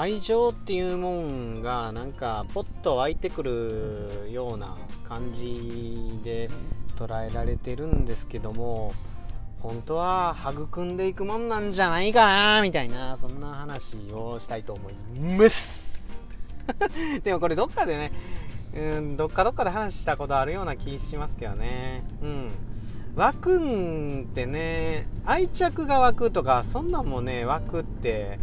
[0.00, 6.48] 愛情っていうもんがなんかポッと湧いてくるような感じで
[6.96, 8.94] 捉えられてるんですけども
[9.58, 14.94] 本当は育んでいくもんなんじゃないかなみたいなそんな話をしたいと思い
[15.36, 16.08] ます。
[17.22, 18.10] でもこれどっかでね
[18.74, 22.04] うんどっかどっかで話したことあるような気しますけどね。
[22.22, 22.50] うん。
[23.16, 28.38] 湧くんってね愛着が湧くとかそんなんもね湧くって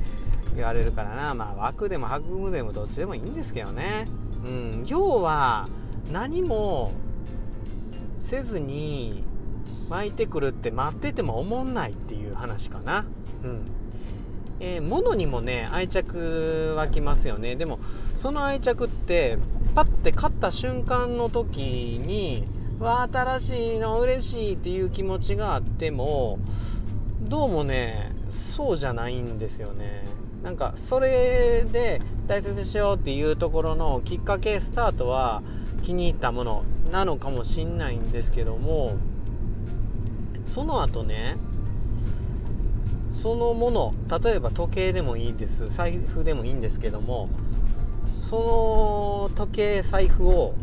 [0.57, 1.33] 言われるからな。
[1.33, 4.05] まあ湧くでも育むでもどっちでもいいんですけどね。
[4.45, 4.83] うん。
[4.85, 5.67] 要は
[6.11, 6.91] 何も
[8.19, 9.23] せずに
[9.89, 13.05] 湧いてくるって待ってても思んないっていう話かな。
[13.43, 13.61] うん。
[14.59, 17.55] えー、物にもね愛着湧きますよね。
[17.55, 17.79] でも
[18.15, 19.37] その愛着って
[19.75, 22.45] パッて買った瞬間の時に
[22.79, 26.39] わ新しいの嬉しいっていう気持ちがあっても
[27.21, 30.03] どうもねそうじゃないんですよね
[30.43, 35.41] なんかそれで大切にしようっていうところのきっかけスタートは
[35.83, 38.97] 気に入ったものなのかもしんないんですけども
[40.45, 41.37] その後ね
[43.11, 47.29] そのもの例えば時計でもいいです財布でもいいんですけども
[48.05, 50.53] その時計財布を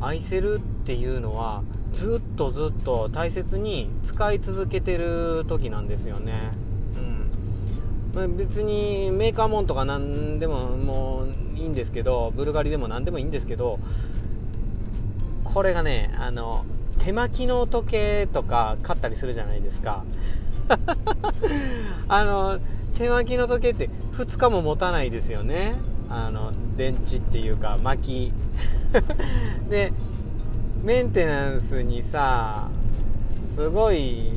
[0.00, 1.62] 愛せるっていうのは
[1.92, 6.50] ずっとずっと大切に使い続けてる時なんですよね。
[8.14, 13.78] うん、別にメーカーもんとか何でももういいんですけどブルガリでも何でもいいんですけど
[15.42, 16.64] これがねあの
[16.98, 20.04] 手巻きの時計とか買ったりするじゃないですか。
[22.08, 22.58] あの
[22.94, 25.74] 手巻きの時計って2日も持たないですよね。
[26.08, 28.32] あの電池っていうか巻き。
[29.68, 29.92] で
[30.82, 32.68] メンテナンスにさ
[33.54, 34.30] すごい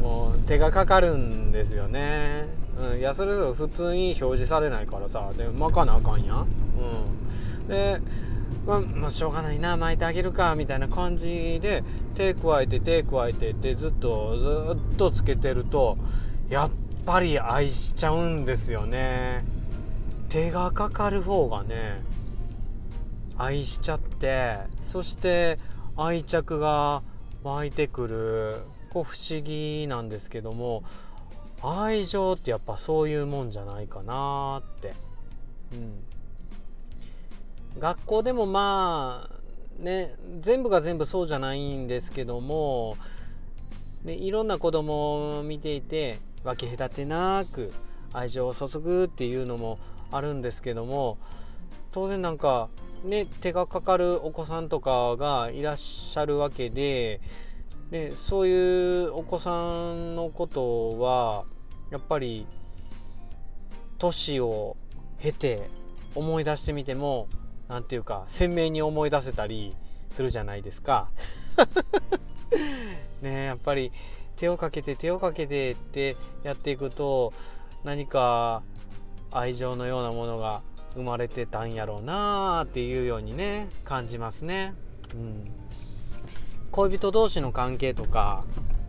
[0.00, 2.46] もう手がかかるんですよね、
[2.78, 5.30] うん、いやそれぞれ普通に表示されないからさ。
[5.36, 8.00] で巻かなあかんやん、うん、で
[8.66, 9.76] まあ、まあ、しょうがないな。
[9.76, 10.54] 巻いてあげるか。
[10.54, 11.84] みたいな感じで
[12.14, 15.96] 手加えて手加えてってずっとずっとつけてると
[16.48, 16.70] やっ
[17.04, 19.44] ぱり愛しちゃうんですよね。
[20.28, 22.00] 手がかかる方がね
[23.36, 25.58] 愛しちゃってそして
[25.96, 27.02] 愛着が
[27.42, 28.56] 湧いてくる。
[28.90, 30.84] こう不思議なんですけども
[31.62, 34.94] 愛情ってやっぱそういうもんじゃないかなって、
[37.74, 42.96] うん、学校でもまあね全部が全部そうじゃないんですけども
[44.04, 47.72] でいろんな子供を見ていて分け隔てなく
[48.12, 49.78] 愛情を注ぐっていうのも
[50.10, 51.18] あるんですけども
[51.92, 52.68] 当然なんか
[53.04, 57.20] ね手がかかるお子さんとかがいらっしゃるわけで
[57.90, 61.44] でそういうお子さんのことは
[61.92, 62.46] やっぱり
[63.98, 64.78] 年を
[65.20, 65.68] 経て
[66.14, 67.28] 思い出してみても
[67.68, 69.76] 何て言うか鮮明に思い出せたり
[70.08, 71.10] するじゃないですか。
[73.20, 73.92] ねやっぱり
[74.36, 77.34] 手をかけて手をかけてってやっていくと
[77.84, 78.62] 何か
[79.30, 80.62] 愛情のようなものが
[80.94, 84.72] 生まれてたんやろうなーっていうようにね感じますね。
[85.14, 85.52] うん、
[86.70, 88.44] 恋人同士の関係とか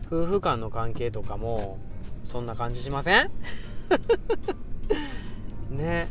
[0.06, 1.78] 夫婦間の関係とかも
[2.24, 3.30] そんな感じしません？
[5.70, 6.08] ね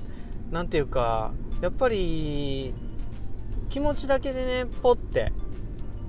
[0.52, 1.32] なんていうか
[1.62, 2.74] やっぱり
[3.70, 5.32] 気持ちだけでねポッて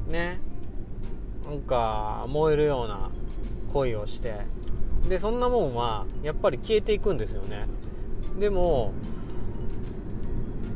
[0.09, 0.41] ね
[1.45, 3.11] なんか燃えるような
[3.73, 4.35] 恋をして
[5.09, 7.67] でそんなもんはやっぱり消えていくんですよね。
[8.39, 8.93] でも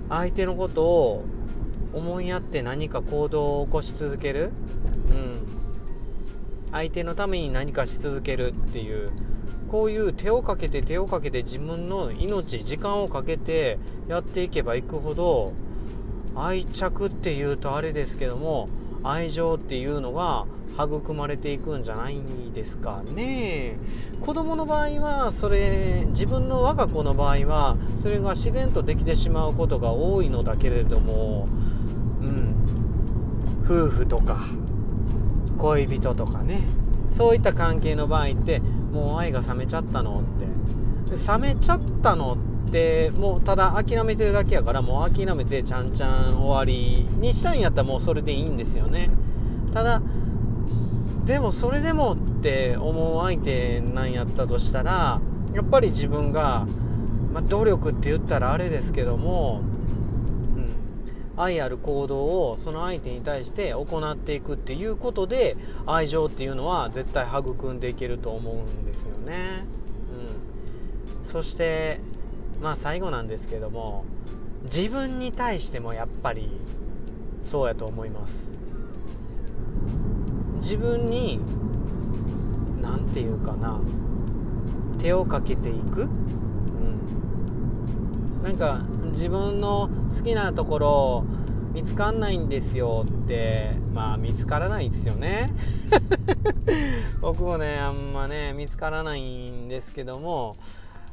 [0.09, 1.25] 相手のことを
[1.93, 4.51] 思いやって何か行動を起こし続ける、
[6.73, 9.11] 相手のために何かし続けるっていう
[9.69, 15.53] こういう手をかけて手をかけて自分の命時間をかけてやっていけばいくほど
[16.35, 18.69] 愛着っていうとあれですけども
[19.03, 20.47] 愛情っていうのが
[20.79, 22.21] 育まれていくんじゃない
[22.55, 23.77] ですかね。
[24.21, 31.49] 子供の場合はそれ自分の我が子の場合はそれが自然とできてしまうことが多いのだけれども
[32.23, 32.55] うん。
[33.69, 34.47] 夫婦とか
[35.59, 36.63] 恋人とかね。
[37.11, 38.61] そういった関係の場合って
[38.93, 40.47] もう愛が冷めちゃったのって。
[41.11, 42.37] 冷めちゃったの
[42.69, 49.11] ってもうただ諦めてるだけやからもう諦めてちゃんちゃん終わりにしたんやったらもうそれでいいんですよね。
[49.73, 50.03] ただ
[51.25, 55.21] でもそれでもって思う相手なんやったとしたら
[55.55, 56.67] やっぱり自分が、
[57.33, 59.63] まあ、努力って言ったらあれですけども
[61.39, 65.57] 愛ある行動をその相手に対して行っていくっていうことで
[65.87, 69.65] 愛情っていうのは絶対育んでいけると思うんですよね。
[71.23, 72.01] うん、そして
[72.61, 74.05] まあ最後なんですけども
[74.65, 76.51] 自分に対してもやっぱり
[77.45, 78.51] そうやと思います。
[80.57, 81.41] 自分に
[82.83, 83.81] 何て言うかな
[84.99, 86.09] 手をかけていく、うん、
[88.43, 91.25] なんか自分の好きなところ
[91.73, 95.53] 見つかんないんですよってまあ見つからないですよね。
[97.21, 100.57] 僕もねあんまね見つからないんですけども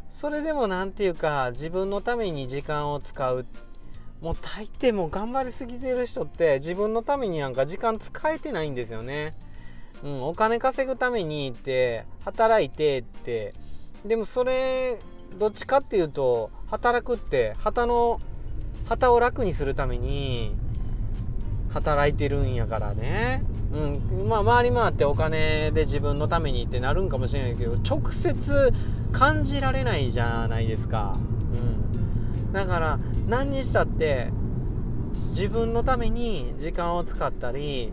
[0.09, 3.45] それでも何て言うか自分のために時間を使う。
[4.21, 9.35] もう大抵もう頑張りすぎてる人って自分のためになんか時間使えてないんですよね。
[10.03, 13.53] うん、お金稼ぐためにって働いてって。
[14.05, 14.99] でもそれ
[15.37, 18.19] どっちかっていうと働くって旗の
[18.87, 20.55] 旗を楽にするために
[21.73, 23.41] 働いてるんやからね、
[23.73, 28.71] うん、まあ回り回ってお金で自分のためにってなるんかもしれないけど直接
[29.11, 31.17] 感じられないじゃないですか、
[31.53, 34.31] うん、だから何にしたって
[35.29, 37.91] 自分のために時間を使ったり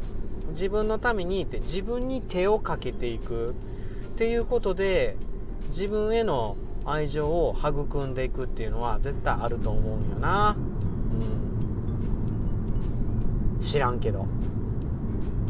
[0.51, 3.55] 自分のためにって自分に手をかけていくっ
[4.17, 5.17] ていうことで
[5.69, 10.57] 自分への愛情を育んでいくっていうのは絶対あると思うんよな。
[13.55, 13.61] うん。
[13.61, 14.27] 知らんけど。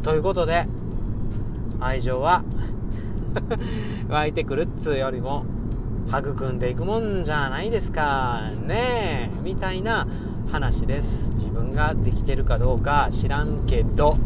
[0.02, 0.66] ということで
[1.80, 2.42] 愛情は
[4.08, 5.44] 湧いてくるっつうよりも
[6.08, 8.50] 育んでいくもんじゃないですか。
[8.66, 10.06] ねみたいな
[10.50, 11.30] 話です。
[11.34, 14.16] 自分ができてるかどうか知らんけど。